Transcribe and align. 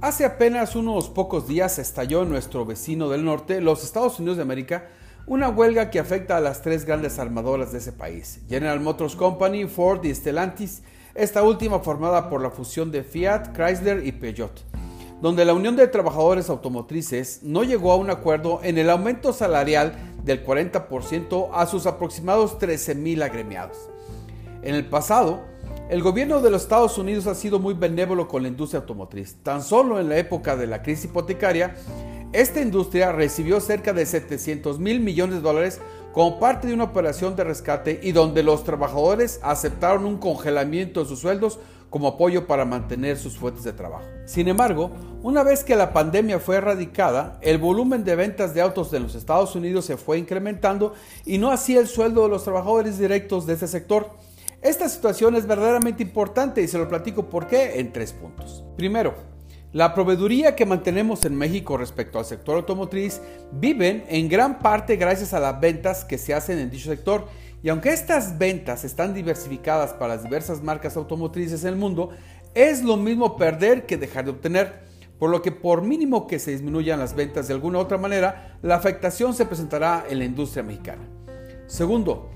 Hace 0.00 0.26
apenas 0.26 0.76
unos 0.76 1.08
pocos 1.08 1.48
días 1.48 1.78
estalló 1.78 2.22
en 2.22 2.28
nuestro 2.28 2.66
vecino 2.66 3.08
del 3.08 3.24
norte, 3.24 3.62
los 3.62 3.82
Estados 3.82 4.18
Unidos 4.18 4.36
de 4.36 4.42
América, 4.42 4.88
una 5.26 5.48
huelga 5.48 5.88
que 5.90 5.98
afecta 5.98 6.36
a 6.36 6.40
las 6.40 6.60
tres 6.60 6.84
grandes 6.84 7.18
armadoras 7.18 7.72
de 7.72 7.78
ese 7.78 7.90
país, 7.90 8.40
General 8.48 8.78
Motors 8.80 9.16
Company, 9.16 9.64
Ford 9.64 10.04
y 10.04 10.14
Stellantis, 10.14 10.82
esta 11.14 11.42
última 11.42 11.80
formada 11.80 12.28
por 12.28 12.42
la 12.42 12.50
fusión 12.50 12.92
de 12.92 13.02
Fiat, 13.02 13.56
Chrysler 13.56 14.06
y 14.06 14.12
Peugeot, 14.12 14.52
donde 15.22 15.46
la 15.46 15.54
Unión 15.54 15.74
de 15.74 15.88
Trabajadores 15.88 16.50
Automotrices 16.50 17.40
no 17.42 17.64
llegó 17.64 17.92
a 17.92 17.96
un 17.96 18.10
acuerdo 18.10 18.60
en 18.62 18.76
el 18.76 18.90
aumento 18.90 19.32
salarial 19.32 19.94
del 20.22 20.44
40% 20.44 21.48
a 21.54 21.66
sus 21.66 21.86
aproximados 21.86 22.58
13.000 22.58 23.22
agremiados. 23.22 23.88
En 24.62 24.74
el 24.74 24.84
pasado, 24.84 25.53
el 25.90 26.02
gobierno 26.02 26.40
de 26.40 26.50
los 26.50 26.62
Estados 26.62 26.96
Unidos 26.96 27.26
ha 27.26 27.34
sido 27.34 27.58
muy 27.58 27.74
benévolo 27.74 28.26
con 28.26 28.42
la 28.42 28.48
industria 28.48 28.80
automotriz. 28.80 29.36
Tan 29.42 29.62
solo 29.62 30.00
en 30.00 30.08
la 30.08 30.16
época 30.16 30.56
de 30.56 30.66
la 30.66 30.82
crisis 30.82 31.06
hipotecaria, 31.06 31.74
esta 32.32 32.60
industria 32.60 33.12
recibió 33.12 33.60
cerca 33.60 33.92
de 33.92 34.06
700 34.06 34.78
mil 34.78 35.00
millones 35.00 35.36
de 35.36 35.42
dólares 35.42 35.80
como 36.12 36.40
parte 36.40 36.68
de 36.68 36.74
una 36.74 36.84
operación 36.84 37.36
de 37.36 37.44
rescate 37.44 38.00
y 38.02 38.12
donde 38.12 38.42
los 38.42 38.64
trabajadores 38.64 39.40
aceptaron 39.42 40.06
un 40.06 40.16
congelamiento 40.16 41.00
de 41.00 41.06
sus 41.06 41.20
sueldos 41.20 41.58
como 41.90 42.08
apoyo 42.08 42.46
para 42.46 42.64
mantener 42.64 43.16
sus 43.16 43.36
fuentes 43.36 43.62
de 43.62 43.72
trabajo. 43.72 44.04
Sin 44.24 44.48
embargo, 44.48 44.90
una 45.22 45.44
vez 45.44 45.62
que 45.62 45.76
la 45.76 45.92
pandemia 45.92 46.40
fue 46.40 46.56
erradicada, 46.56 47.38
el 47.40 47.58
volumen 47.58 48.04
de 48.04 48.16
ventas 48.16 48.52
de 48.52 48.62
autos 48.62 48.90
de 48.90 49.00
los 49.00 49.14
Estados 49.14 49.54
Unidos 49.54 49.84
se 49.84 49.96
fue 49.96 50.18
incrementando 50.18 50.94
y 51.24 51.38
no 51.38 51.52
así 51.52 51.76
el 51.76 51.86
sueldo 51.86 52.24
de 52.24 52.30
los 52.30 52.42
trabajadores 52.42 52.98
directos 52.98 53.46
de 53.46 53.52
este 53.52 53.68
sector. 53.68 54.10
Esta 54.64 54.88
situación 54.88 55.36
es 55.36 55.46
verdaderamente 55.46 56.02
importante 56.02 56.62
y 56.62 56.68
se 56.68 56.78
lo 56.78 56.88
platico 56.88 57.28
por 57.28 57.46
qué 57.46 57.78
en 57.80 57.92
tres 57.92 58.14
puntos. 58.14 58.64
Primero, 58.78 59.14
la 59.72 59.92
proveeduría 59.92 60.56
que 60.56 60.64
mantenemos 60.64 61.26
en 61.26 61.36
México 61.36 61.76
respecto 61.76 62.18
al 62.18 62.24
sector 62.24 62.56
automotriz 62.56 63.20
viven 63.52 64.06
en 64.08 64.26
gran 64.26 64.60
parte 64.60 64.96
gracias 64.96 65.34
a 65.34 65.40
las 65.40 65.60
ventas 65.60 66.06
que 66.06 66.16
se 66.16 66.32
hacen 66.32 66.58
en 66.58 66.70
dicho 66.70 66.88
sector 66.88 67.28
y 67.62 67.68
aunque 67.68 67.92
estas 67.92 68.38
ventas 68.38 68.84
están 68.84 69.12
diversificadas 69.12 69.92
para 69.92 70.14
las 70.14 70.24
diversas 70.24 70.62
marcas 70.62 70.96
automotrices 70.96 71.62
en 71.64 71.68
el 71.68 71.76
mundo, 71.76 72.08
es 72.54 72.82
lo 72.82 72.96
mismo 72.96 73.36
perder 73.36 73.84
que 73.84 73.98
dejar 73.98 74.24
de 74.24 74.30
obtener, 74.30 74.80
por 75.18 75.28
lo 75.28 75.42
que 75.42 75.52
por 75.52 75.82
mínimo 75.82 76.26
que 76.26 76.38
se 76.38 76.52
disminuyan 76.52 76.98
las 76.98 77.14
ventas 77.14 77.48
de 77.48 77.52
alguna 77.52 77.76
u 77.76 77.80
otra 77.82 77.98
manera, 77.98 78.56
la 78.62 78.76
afectación 78.76 79.34
se 79.34 79.44
presentará 79.44 80.06
en 80.08 80.20
la 80.20 80.24
industria 80.24 80.62
mexicana. 80.62 81.06
Segundo, 81.66 82.30